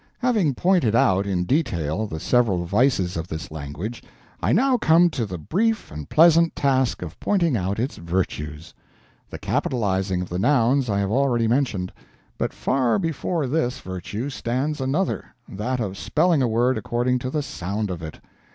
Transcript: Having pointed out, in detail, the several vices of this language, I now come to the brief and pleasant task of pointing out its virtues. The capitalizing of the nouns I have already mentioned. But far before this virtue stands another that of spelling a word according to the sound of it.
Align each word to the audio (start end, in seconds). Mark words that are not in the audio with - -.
Having 0.17 0.55
pointed 0.55 0.95
out, 0.95 1.27
in 1.27 1.43
detail, 1.43 2.07
the 2.07 2.19
several 2.19 2.65
vices 2.65 3.15
of 3.17 3.27
this 3.27 3.51
language, 3.51 4.01
I 4.41 4.51
now 4.51 4.75
come 4.79 5.11
to 5.11 5.27
the 5.27 5.37
brief 5.37 5.91
and 5.91 6.09
pleasant 6.09 6.55
task 6.55 7.03
of 7.03 7.19
pointing 7.19 7.55
out 7.55 7.77
its 7.77 7.97
virtues. 7.97 8.73
The 9.29 9.37
capitalizing 9.37 10.23
of 10.23 10.29
the 10.29 10.39
nouns 10.39 10.89
I 10.89 10.97
have 10.97 11.11
already 11.11 11.47
mentioned. 11.47 11.93
But 12.39 12.51
far 12.51 12.97
before 12.97 13.45
this 13.45 13.79
virtue 13.79 14.31
stands 14.31 14.81
another 14.81 15.35
that 15.47 15.79
of 15.79 15.99
spelling 15.99 16.41
a 16.41 16.47
word 16.47 16.79
according 16.79 17.19
to 17.19 17.29
the 17.29 17.43
sound 17.43 17.91
of 17.91 18.01
it. 18.01 18.19